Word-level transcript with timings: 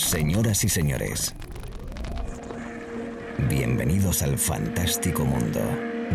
Señoras 0.00 0.64
y 0.64 0.68
señores, 0.68 1.34
bienvenidos 3.50 4.22
al 4.22 4.38
fantástico 4.38 5.24
mundo 5.24 5.60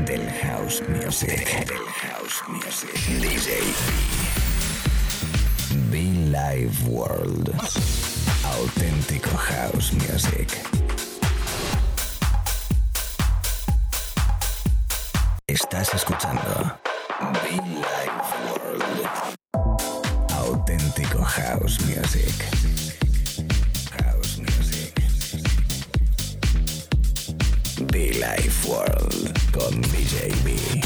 del 0.08 0.28
house 0.42 0.82
music. 0.90 1.68
Del 1.68 1.78
house 1.78 2.44
music. 2.50 2.90
DJ 3.22 3.62
Be 5.92 6.02
Live 6.02 6.74
World. 6.88 7.54
Auténtico 8.44 9.30
house 9.38 9.94
music. 9.94 10.50
Estás 15.46 15.94
escuchando 15.94 16.80
Be 17.44 17.52
Live 17.52 18.24
World. 18.50 19.08
Auténtico 20.32 21.24
house 21.24 21.80
music. 21.86 22.85
Be 27.96 28.12
Life 28.12 28.68
World 28.68 29.52
con 29.54 29.82
DJB. 29.82 30.84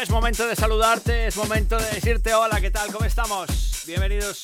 Es 0.00 0.08
momento 0.08 0.46
de 0.46 0.54
saludarte, 0.54 1.26
es 1.26 1.36
momento 1.36 1.76
de 1.78 1.90
decirte 1.90 2.32
hola, 2.32 2.60
¿qué 2.60 2.70
tal? 2.70 2.92
¿Cómo 2.92 3.06
estamos? 3.06 3.82
Bienvenidos, 3.88 4.42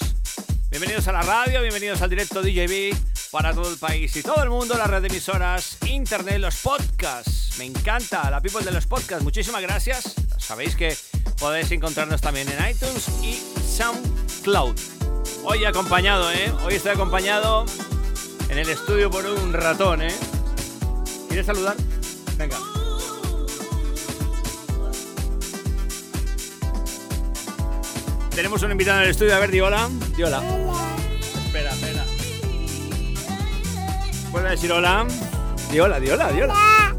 bienvenidos 0.70 1.06
a 1.06 1.12
la 1.12 1.23
radio, 1.23 1.60
bienvenidos 1.60 2.02
al 2.02 2.10
directo 2.10 2.42
DJB 2.42 3.16
para 3.30 3.53
todo 3.53 3.71
el 3.71 3.79
país 3.79 4.15
y 4.16 4.23
todo 4.23 4.43
el 4.43 4.51
mundo, 4.51 4.77
la 4.77 4.87
red 4.87 5.03
de 5.03 5.09
emisoras, 5.09 5.79
internet, 5.87 6.39
los 6.39 6.57
podcasts. 6.57 7.59
Me 7.59 7.65
encanta 7.65 8.30
la 8.30 8.41
people 8.41 8.65
de 8.65 8.71
los 8.71 8.87
podcasts. 8.87 9.24
Muchísimas 9.24 9.63
gracias. 9.63 10.15
Sabéis 10.38 10.77
que 10.77 10.96
podéis 11.38 11.71
encontrarnos 11.71 12.21
también 12.21 12.49
en 12.49 12.71
iTunes 12.71 13.09
y 13.23 13.43
SoundCloud. 13.77 14.77
Hoy 15.45 15.65
acompañado, 15.65 16.30
¿eh? 16.33 16.52
Hoy 16.65 16.74
estoy 16.74 16.93
acompañado 16.93 17.65
en 18.49 18.59
el 18.59 18.68
estudio 18.68 19.10
por 19.10 19.24
un 19.24 19.52
ratón, 19.52 20.02
¿eh? 20.02 20.15
¿Quieres 21.29 21.46
saludar? 21.46 21.77
Venga. 22.37 22.59
Tenemos 28.35 28.63
un 28.63 28.71
invitado 28.71 28.99
en 28.99 29.05
el 29.05 29.11
estudio. 29.11 29.35
A 29.35 29.38
ver, 29.38 29.51
di 29.51 29.61
hola. 29.61 29.88
Di 30.15 30.23
hola. 30.23 30.65
Vuelve 34.37 34.51
a 34.51 34.52
decir 34.52 34.70
hola. 34.70 35.06
Di 35.70 35.80
hola, 35.80 35.98
di 35.98 36.10
hola, 36.10 36.30
di 36.30 36.42
hola. 36.42 36.95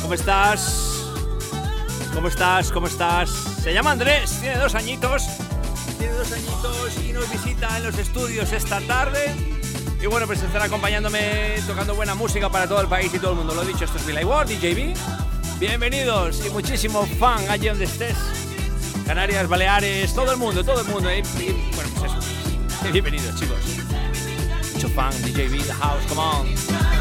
¿Cómo 0.00 0.14
estás? 0.14 1.12
¿Cómo 2.14 2.28
estás? 2.28 2.72
¿Cómo 2.72 2.86
estás? 2.86 3.28
Se 3.62 3.74
llama 3.74 3.90
Andrés, 3.90 4.40
tiene 4.40 4.56
dos 4.56 4.74
añitos. 4.74 5.24
Tiene 5.98 6.14
dos 6.14 6.32
añitos 6.32 7.04
y 7.04 7.12
nos 7.12 7.30
visita 7.30 7.76
en 7.76 7.84
los 7.84 7.98
estudios 7.98 8.50
esta 8.52 8.80
tarde. 8.80 9.30
Y 10.00 10.06
bueno, 10.06 10.26
pues 10.26 10.42
estará 10.42 10.64
acompañándome 10.64 11.60
tocando 11.66 11.94
buena 11.94 12.14
música 12.14 12.48
para 12.48 12.66
todo 12.66 12.80
el 12.80 12.88
país 12.88 13.12
y 13.12 13.18
todo 13.18 13.32
el 13.32 13.36
mundo. 13.36 13.54
Lo 13.54 13.62
he 13.62 13.66
dicho, 13.66 13.84
esto 13.84 13.98
es 13.98 14.06
Billy 14.06 14.24
Ward, 14.24 14.48
DJB. 14.48 14.96
Bienvenidos 15.58 16.46
y 16.46 16.48
muchísimo 16.48 17.04
fan 17.04 17.44
allí 17.50 17.68
donde 17.68 17.84
estés. 17.84 18.16
Canarias, 19.04 19.46
Baleares, 19.46 20.14
todo 20.14 20.32
el 20.32 20.38
mundo, 20.38 20.64
todo 20.64 20.80
el 20.80 20.86
mundo. 20.86 21.10
¿eh? 21.10 21.22
Y, 21.38 21.74
bueno, 21.76 21.90
pues 21.98 22.10
eso. 22.10 22.90
Bienvenidos, 22.90 23.38
chicos. 23.38 23.79
Mucho 24.80 24.94
fan, 24.94 25.12
DJB, 25.12 25.66
The 25.66 25.74
House, 25.74 26.06
come 26.06 26.18
on. 26.18 26.99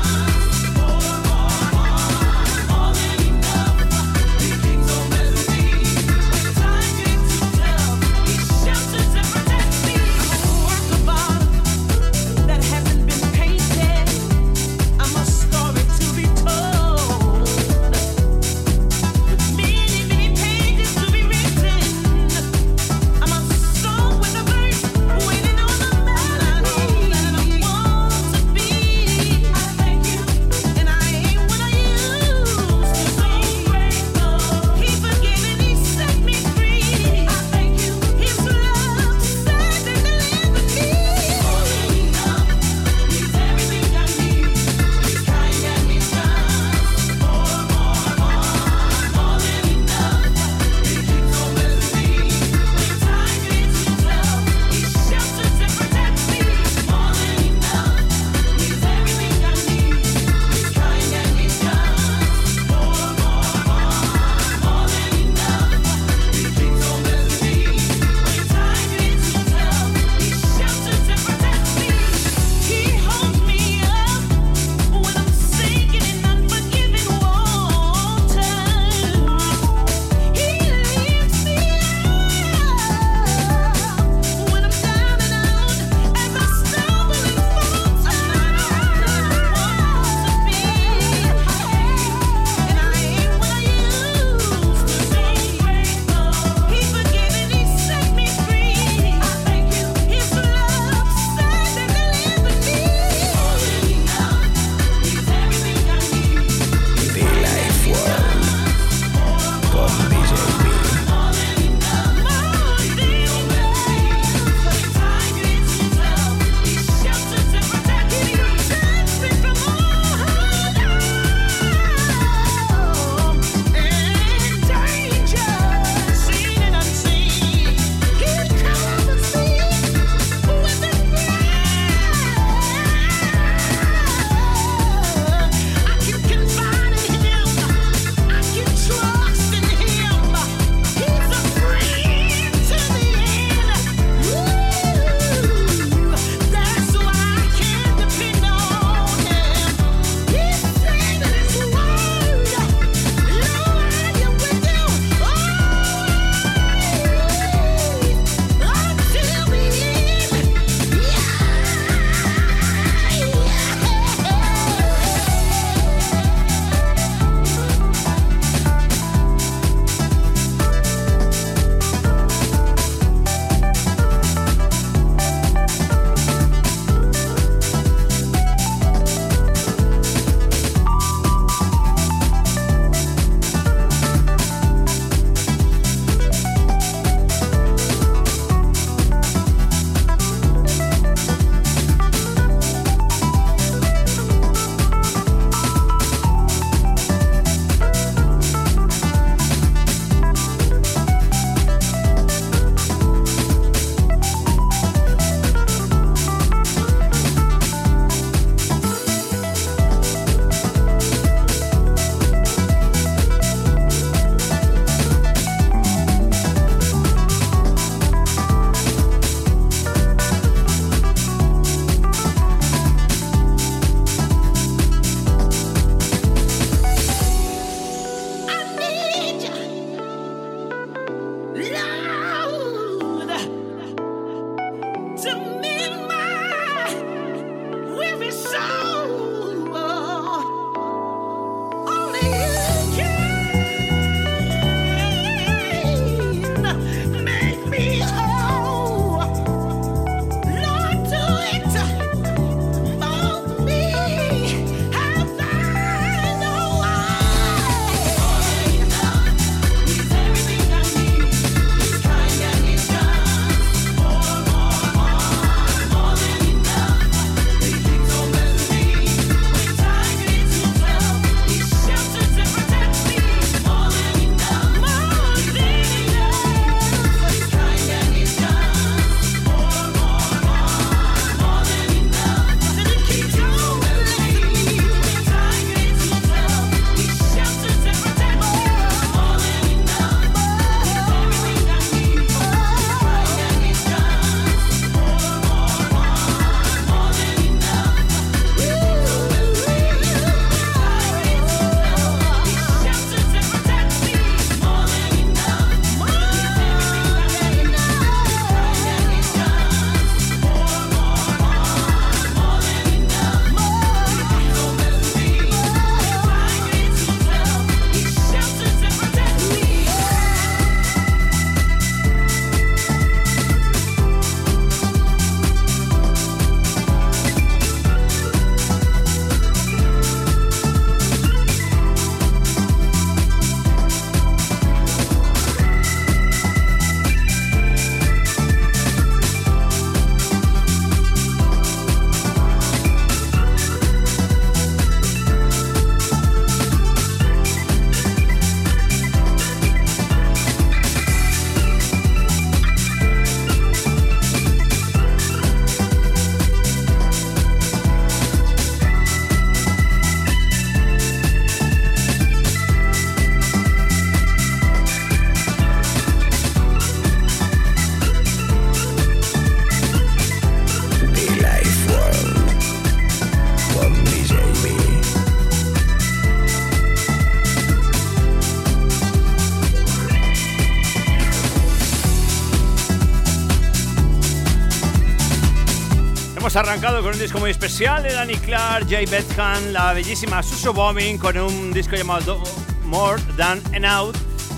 Arrancado 386.80 387.04
con 387.04 387.14
un 387.14 387.20
disco 387.20 387.40
muy 387.40 387.52
especial 387.52 388.04
de 388.04 388.14
Danny 388.14 388.38
Clark, 388.38 388.88
Jay 388.90 389.06
Bethan, 389.06 389.74
la 389.74 389.92
bellísima 389.92 390.42
Suso 390.42 390.72
Bombing 390.72 391.18
con 391.18 391.38
un 391.38 391.74
disco 391.74 391.98
llamado 391.98 392.42
More 392.86 393.22
Than 393.36 393.62
an 393.76 393.84
Out, 393.84 394.16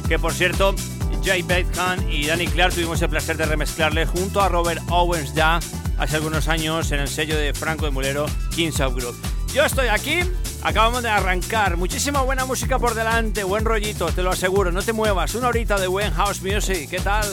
que 0.07 0.19
por 0.19 0.31
cierto, 0.31 0.75
Jay 1.24 1.41
Bethan 1.41 2.07
y 2.12 2.27
Danny 2.27 2.45
Clark 2.45 2.75
tuvimos 2.75 3.01
el 3.01 3.10
placer 3.10 3.38
de 3.38 3.45
remezclarle 3.48 4.05
junto 4.05 4.39
a 4.39 4.50
Robert 4.50 4.84
Owens 4.89 5.34
ya 5.34 5.60
hace 5.98 6.17
algunos 6.17 6.48
años 6.48 6.91
en 6.91 7.00
el 7.00 7.07
sello 7.07 7.36
de 7.36 7.55
Franco 7.55 7.86
de 7.86 7.91
Mulero, 7.91 8.27
Kings 8.55 8.79
of 8.81 8.93
Group. 8.93 9.15
Yo 9.51 9.65
estoy 9.65 9.88
aquí, 9.88 10.19
acabamos 10.62 11.01
de 11.01 11.10
arrancar, 11.10 11.75
muchísima 11.75 12.22
buena 12.22 12.45
música 12.45 12.77
por 12.77 12.93
delante, 12.93 13.43
buen 13.43 13.65
rollito, 13.65 14.12
te 14.12 14.22
lo 14.22 14.29
aseguro, 14.29 14.72
no 14.72 14.84
te 14.84 14.93
muevas, 14.93 15.34
una 15.34 15.48
horita 15.48 15.79
de 15.79 15.88
buen 15.88 16.13
house 16.13 16.43
music, 16.43 16.88
¿qué 16.88 17.00
tal? 17.00 17.25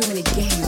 Too 0.00 0.08
many 0.08 0.22
games 0.22 0.59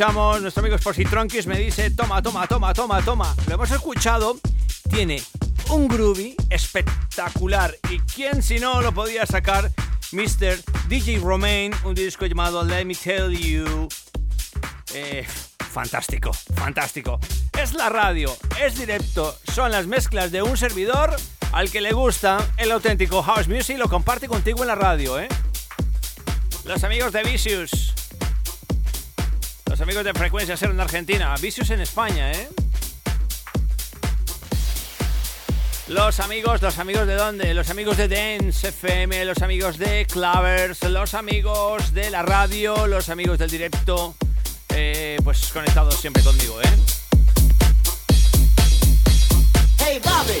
escuchamos, 0.00 0.40
nuestro 0.40 0.62
amigo 0.62 0.78
Spositronquis 0.78 1.46
me 1.46 1.58
dice, 1.58 1.90
toma, 1.90 2.22
toma, 2.22 2.46
toma, 2.46 2.72
toma, 2.72 3.02
toma. 3.02 3.36
Lo 3.46 3.56
hemos 3.56 3.70
escuchado, 3.70 4.38
tiene 4.90 5.22
un 5.68 5.88
groovy 5.88 6.34
espectacular. 6.48 7.76
¿Y 7.90 7.98
quién 7.98 8.42
si 8.42 8.58
no 8.58 8.80
lo 8.80 8.94
podía 8.94 9.26
sacar? 9.26 9.70
Mr. 10.12 10.58
DJ 10.88 11.18
Romain, 11.18 11.74
un 11.84 11.94
disco 11.94 12.24
llamado 12.24 12.64
Let 12.64 12.86
Me 12.86 12.94
Tell 12.94 13.30
You. 13.30 13.88
Eh, 14.94 15.26
fantástico, 15.70 16.32
fantástico. 16.54 17.20
Es 17.62 17.74
la 17.74 17.90
radio, 17.90 18.34
es 18.58 18.78
directo, 18.78 19.36
son 19.52 19.70
las 19.70 19.86
mezclas 19.86 20.32
de 20.32 20.40
un 20.40 20.56
servidor 20.56 21.14
al 21.52 21.70
que 21.70 21.82
le 21.82 21.92
gusta 21.92 22.38
el 22.56 22.70
auténtico 22.72 23.22
house 23.22 23.48
music 23.48 23.76
lo 23.76 23.90
comparte 23.90 24.28
contigo 24.28 24.62
en 24.62 24.68
la 24.68 24.76
radio, 24.76 25.20
¿eh? 25.20 25.28
Los 26.64 26.84
amigos 26.84 27.12
de 27.12 27.22
Vicious 27.22 27.89
amigos 29.90 30.04
de 30.04 30.14
Frecuencia 30.14 30.56
Cero 30.56 30.70
en 30.70 30.78
Argentina. 30.78 31.34
Vicious 31.40 31.68
en 31.70 31.80
España, 31.80 32.30
¿eh? 32.30 32.48
Los 35.88 36.20
amigos, 36.20 36.62
los 36.62 36.78
amigos 36.78 37.08
de 37.08 37.16
dónde? 37.16 37.54
Los 37.54 37.70
amigos 37.70 37.96
de 37.96 38.06
Dance 38.06 38.68
FM, 38.68 39.24
los 39.24 39.42
amigos 39.42 39.78
de 39.78 40.06
Clavers, 40.06 40.84
los 40.84 41.14
amigos 41.14 41.92
de 41.92 42.08
la 42.08 42.22
radio, 42.22 42.86
los 42.86 43.08
amigos 43.08 43.40
del 43.40 43.50
directo, 43.50 44.14
eh, 44.68 45.18
pues 45.24 45.48
conectados 45.52 45.96
siempre 45.96 46.22
conmigo, 46.22 46.62
¿eh? 46.62 46.68
Hey 49.76 50.00
Bobby. 50.04 50.38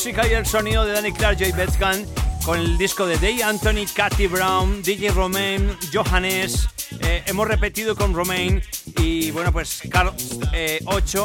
Música 0.00 0.26
y 0.26 0.32
el 0.32 0.46
sonido 0.46 0.86
de 0.86 0.92
Danny 0.92 1.12
Clark, 1.12 1.36
Joy 1.36 1.52
Bethkan, 1.52 2.06
con 2.46 2.58
el 2.58 2.78
disco 2.78 3.06
de 3.06 3.18
Day 3.18 3.42
Anthony, 3.42 3.84
Cathy 3.94 4.28
Brown, 4.28 4.82
DJ 4.82 5.10
Romain, 5.10 5.76
Johannes. 5.92 6.70
Eh, 7.00 7.22
hemos 7.26 7.46
repetido 7.46 7.94
con 7.94 8.14
Romain 8.14 8.62
y 8.96 9.30
bueno, 9.30 9.52
pues 9.52 9.82
Carl 9.90 10.14
8, 10.14 10.48
eh, 10.54 10.80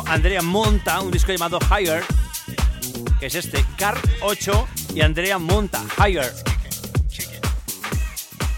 Andrea 0.07 0.41
Monta, 0.41 0.99
un 0.99 1.09
disco 1.09 1.31
llamado 1.31 1.57
Higher, 1.71 2.03
que 3.17 3.27
es 3.27 3.35
este, 3.35 3.65
Car 3.77 3.97
8 4.21 4.67
y 4.93 4.99
Andrea 4.99 5.39
Monta, 5.39 5.81
Higher. 5.97 6.33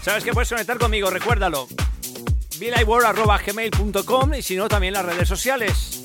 ¿Sabes 0.02 0.24
que 0.24 0.32
puedes 0.32 0.48
conectar 0.48 0.78
conmigo? 0.78 1.10
Recuérdalo. 1.10 1.68
gmail.com 2.58 4.34
y 4.34 4.42
si 4.42 4.56
no, 4.56 4.66
también 4.66 4.94
las 4.94 5.04
redes 5.04 5.28
sociales. 5.28 6.02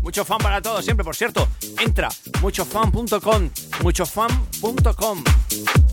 Mucho 0.00 0.24
fan 0.24 0.38
para 0.38 0.62
todos, 0.62 0.82
siempre, 0.82 1.04
por 1.04 1.14
cierto. 1.14 1.46
Entra 1.78 2.08
muchofan.com, 2.40 3.50
muchofan.com. 3.82 5.85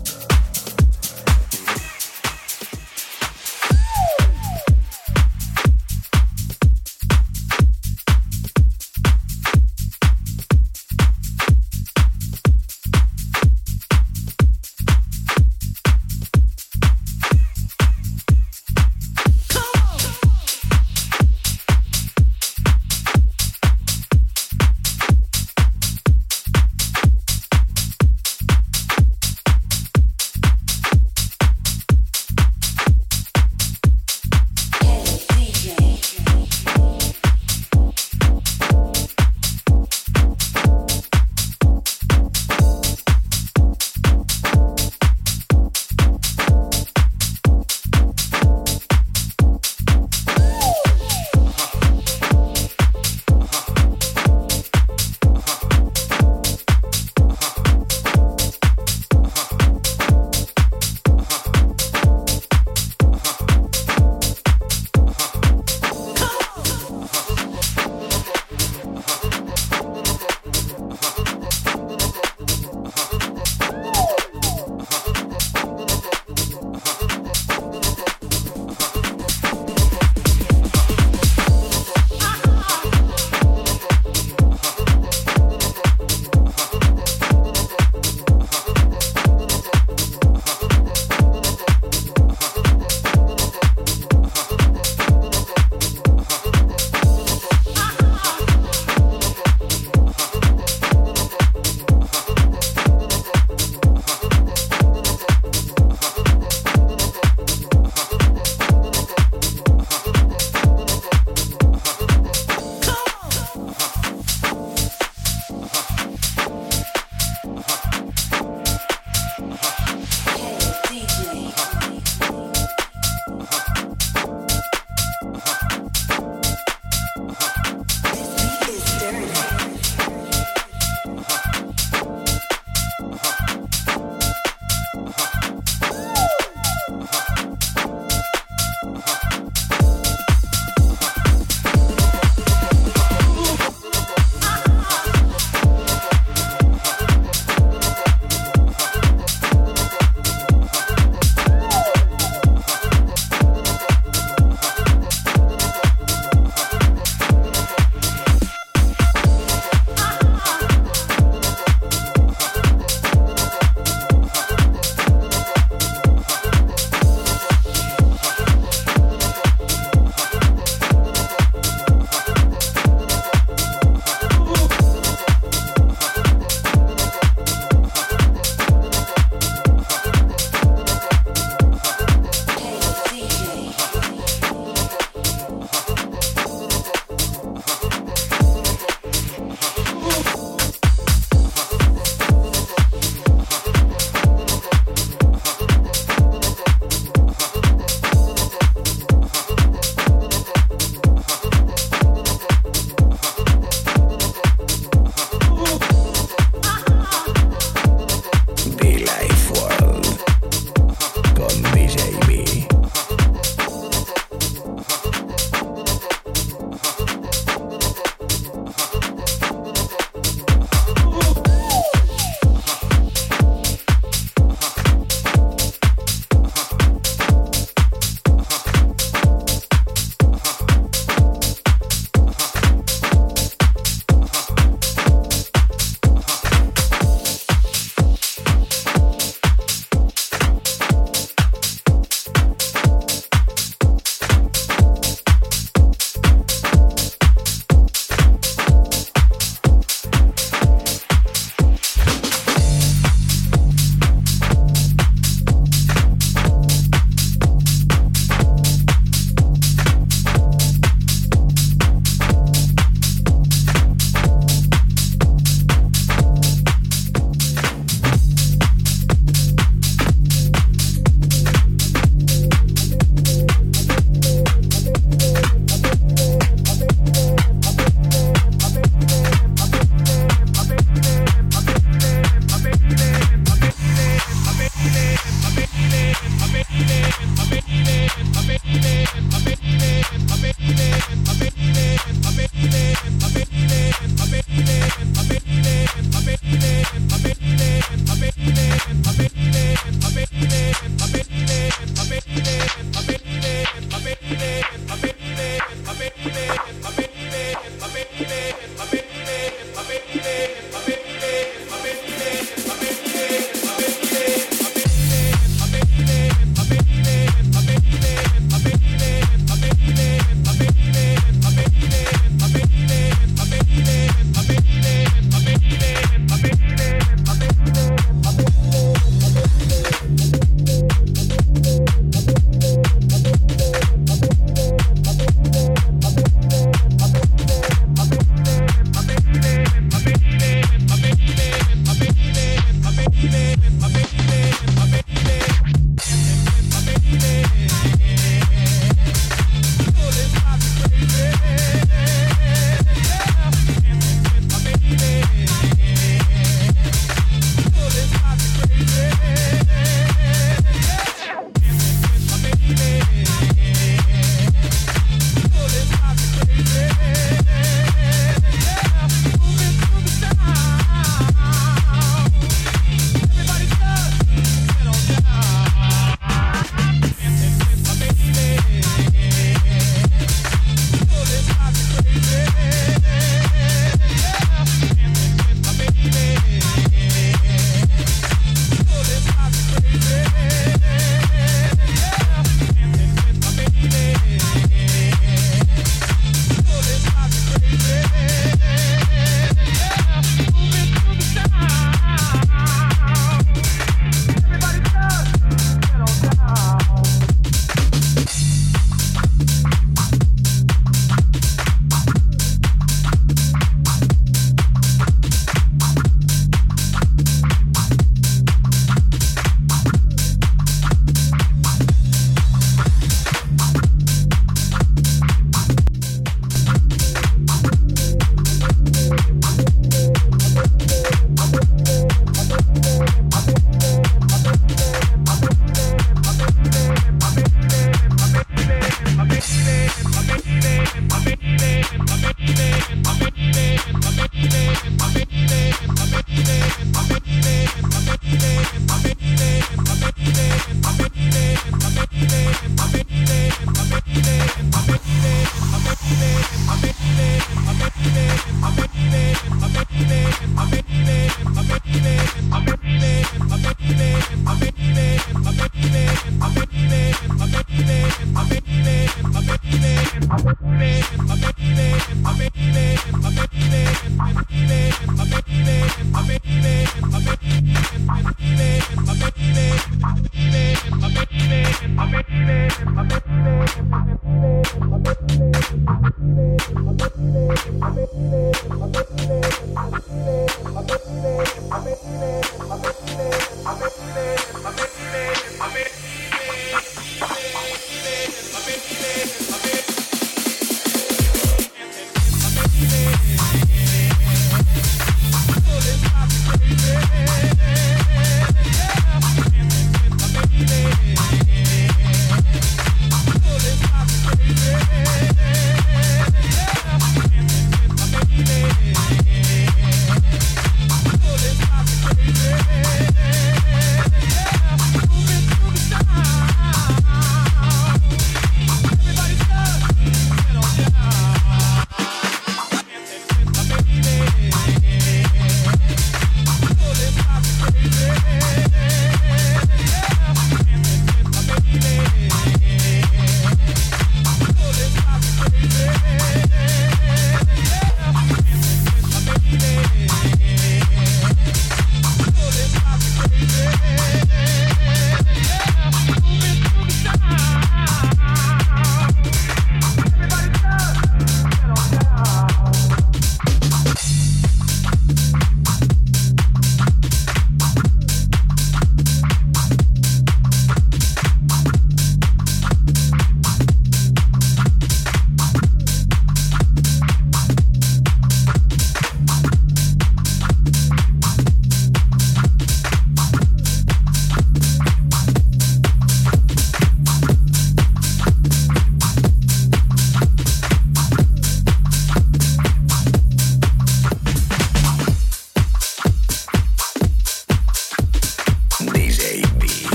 Thank 457.84 458.78
you. 458.78 458.83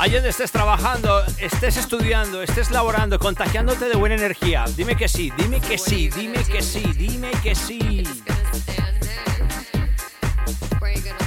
Allí 0.00 0.14
donde 0.14 0.30
estés 0.30 0.50
trabajando, 0.50 1.22
estés 1.38 1.76
estudiando, 1.76 2.42
estés 2.42 2.70
laborando, 2.70 3.18
contagiándote 3.18 3.84
de 3.86 3.96
buena 3.96 4.14
energía. 4.14 4.64
Dime 4.74 4.96
que 4.96 5.08
sí, 5.08 5.30
dime 5.36 5.60
que 5.60 5.76
sí, 5.76 6.08
dime 6.08 6.42
que 6.42 6.62
sí, 6.62 6.82
dime 6.96 7.30
que 7.42 7.54
sí. 7.54 8.02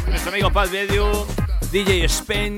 Nuestro 0.08 0.32
amigo 0.32 0.52
Pat 0.52 0.72
Bedu, 0.72 1.28
DJ 1.72 2.06
Spen, 2.06 2.58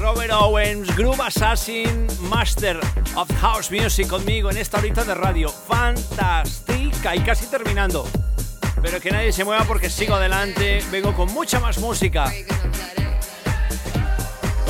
Robert 0.00 0.32
Owens, 0.32 0.94
Groove 0.94 1.22
Assassin, 1.22 2.06
Master 2.28 2.78
of 3.14 3.30
House 3.40 3.70
Music 3.70 4.06
conmigo 4.06 4.50
en 4.50 4.58
esta 4.58 4.78
horita 4.78 5.02
de 5.02 5.14
radio. 5.14 5.48
Fantástica 5.48 7.16
y 7.16 7.20
casi 7.20 7.46
terminando. 7.46 8.06
Pero 8.82 9.00
que 9.00 9.10
nadie 9.10 9.32
se 9.32 9.44
mueva 9.44 9.64
porque 9.64 9.88
sigo 9.88 10.14
adelante. 10.14 10.84
Vengo 10.90 11.14
con 11.14 11.32
mucha 11.32 11.58
más 11.58 11.78
música. 11.78 12.30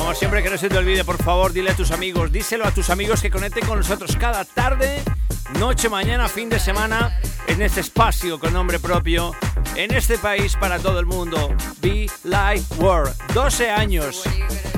Como 0.09 0.17
siempre, 0.17 0.41
que 0.41 0.49
no 0.49 0.57
se 0.57 0.69
te 0.69 0.77
olvide, 0.79 1.05
por 1.05 1.21
favor, 1.21 1.53
dile 1.53 1.69
a 1.69 1.75
tus 1.75 1.91
amigos, 1.91 2.31
díselo 2.31 2.65
a 2.65 2.71
tus 2.71 2.89
amigos 2.89 3.21
que 3.21 3.29
conecten 3.29 3.63
con 3.67 3.77
nosotros 3.77 4.15
cada 4.15 4.43
tarde, 4.43 5.03
noche, 5.59 5.87
mañana, 5.87 6.27
fin 6.27 6.49
de 6.49 6.59
semana, 6.59 7.15
en 7.45 7.61
este 7.61 7.81
espacio 7.81 8.39
con 8.39 8.51
nombre 8.51 8.79
propio, 8.79 9.35
en 9.75 9.93
este 9.93 10.17
país 10.17 10.55
para 10.55 10.79
todo 10.79 10.99
el 10.99 11.05
mundo. 11.05 11.55
Be 11.79 12.09
Life 12.23 12.73
World. 12.79 13.13
12 13.35 13.69
años 13.69 14.23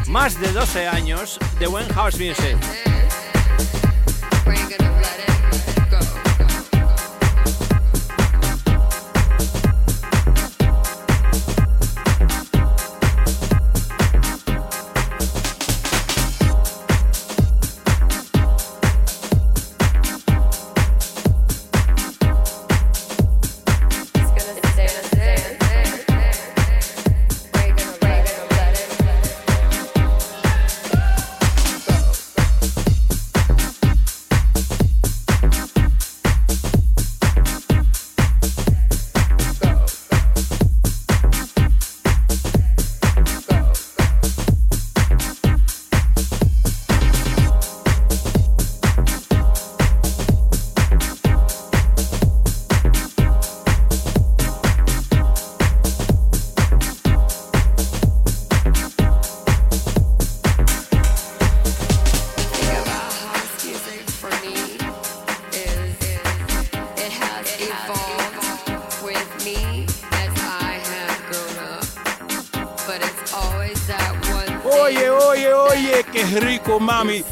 más 0.08 0.38
de 0.38 0.52
12 0.52 0.90
años 0.90 1.40
de 1.62 1.68
buen 1.68 1.88
house 1.94 2.20
music. 2.20 2.91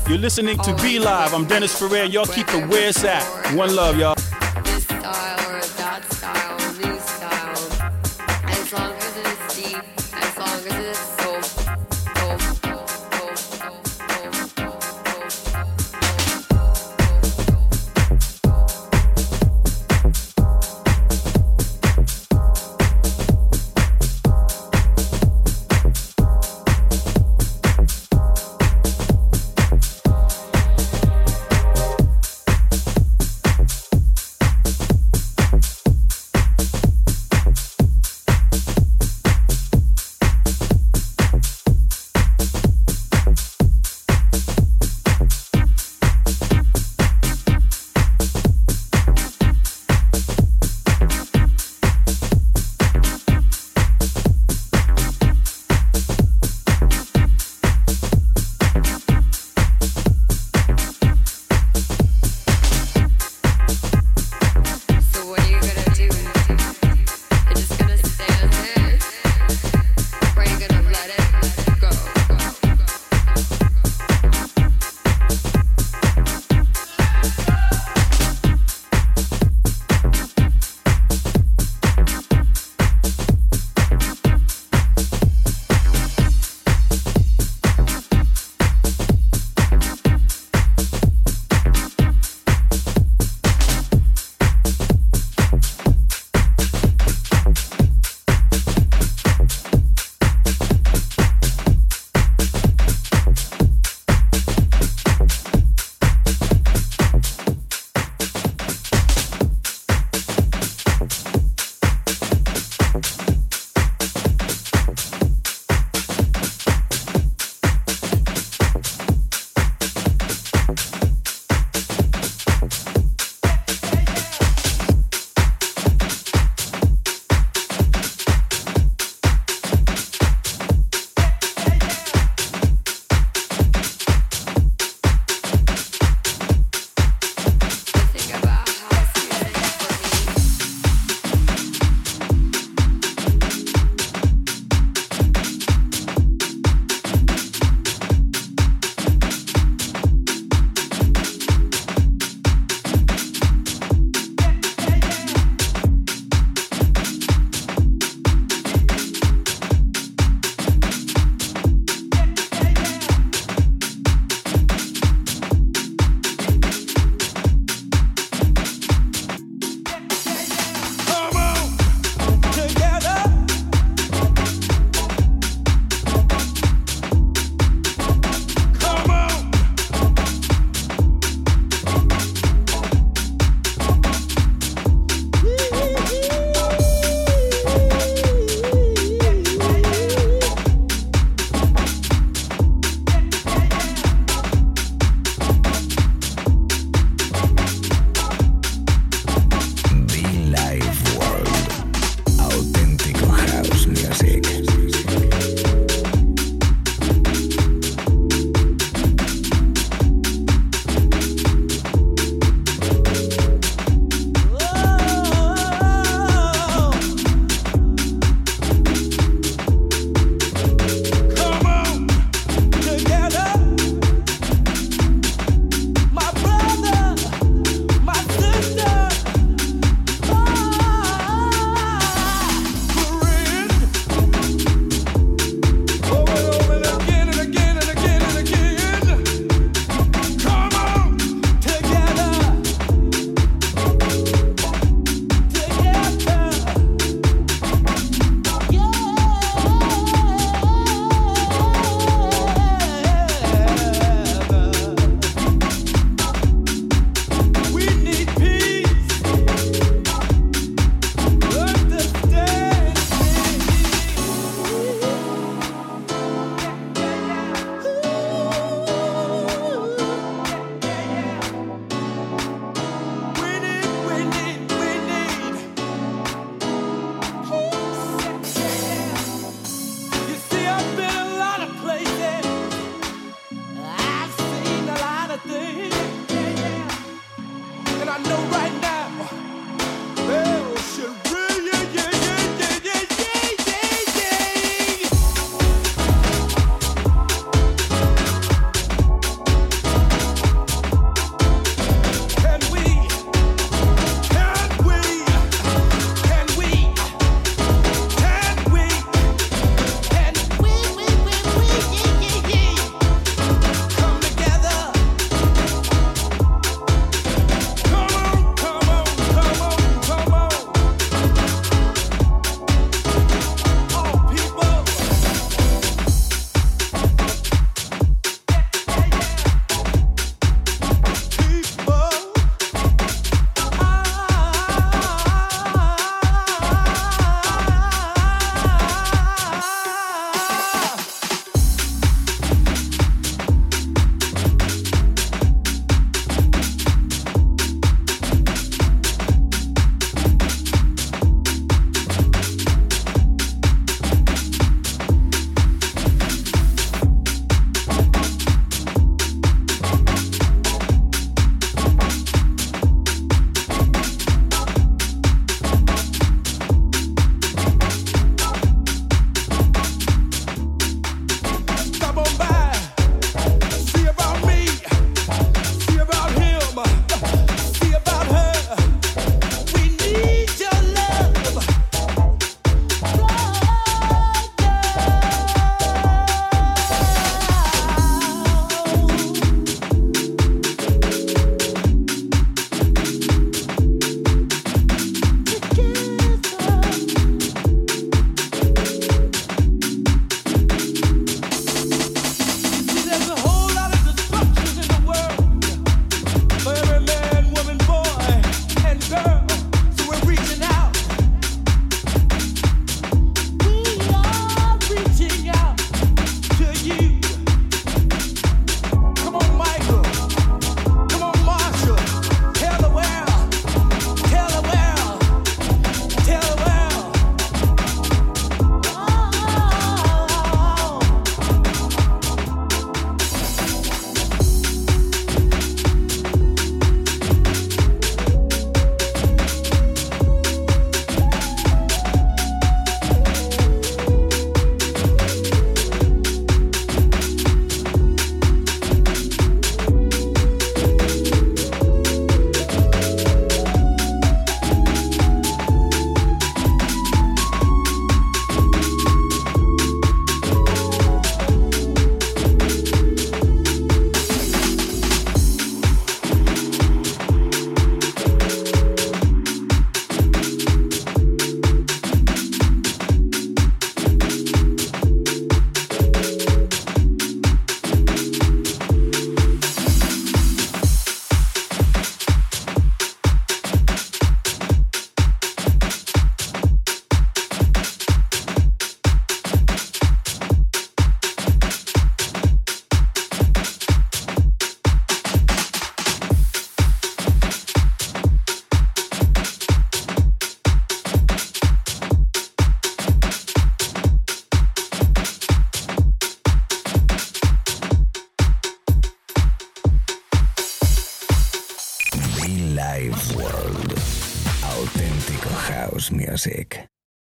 You're 0.07 0.19
listening 0.19 0.57
to 0.59 0.75
Be 0.75 0.99
Live. 0.99 1.33
I'm 1.33 1.45
Dennis 1.45 1.77
Ferrer. 1.77 2.03
Y'all 2.03 2.25
keep 2.25 2.47
it 2.53 2.67
where 2.69 2.89
it's 2.89 3.03
at. 3.03 3.23
One 3.55 3.75
love, 3.75 3.97
y'all. 3.97 4.15